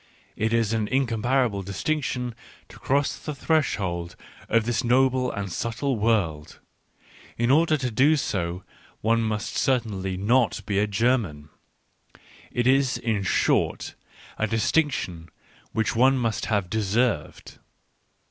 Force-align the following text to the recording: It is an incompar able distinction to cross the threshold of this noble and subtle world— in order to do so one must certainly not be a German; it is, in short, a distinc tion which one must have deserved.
It 0.35 0.51
is 0.51 0.73
an 0.73 0.87
incompar 0.87 1.45
able 1.45 1.61
distinction 1.61 2.33
to 2.69 2.79
cross 2.79 3.15
the 3.19 3.35
threshold 3.35 4.15
of 4.49 4.65
this 4.65 4.83
noble 4.83 5.31
and 5.31 5.51
subtle 5.51 5.95
world— 5.95 6.59
in 7.37 7.51
order 7.51 7.77
to 7.77 7.91
do 7.91 8.15
so 8.15 8.63
one 9.01 9.21
must 9.21 9.55
certainly 9.57 10.17
not 10.17 10.63
be 10.65 10.79
a 10.79 10.87
German; 10.87 11.49
it 12.51 12.65
is, 12.65 12.97
in 12.97 13.21
short, 13.21 13.93
a 14.39 14.47
distinc 14.47 14.91
tion 14.91 15.29
which 15.71 15.95
one 15.95 16.17
must 16.17 16.47
have 16.47 16.67
deserved. 16.67 17.59